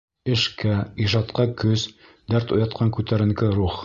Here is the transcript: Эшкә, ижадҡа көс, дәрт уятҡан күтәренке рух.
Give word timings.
Эшкә, 0.35 0.77
ижадҡа 1.03 1.45
көс, 1.63 1.83
дәрт 2.35 2.55
уятҡан 2.57 2.95
күтәренке 2.99 3.53
рух. 3.59 3.77